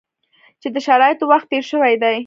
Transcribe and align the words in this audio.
چې 0.61 0.67
د 0.75 0.77
شرایطو 0.87 1.25
وخت 1.31 1.47
تېر 1.51 1.63
شوی 1.71 1.95
دی. 2.03 2.17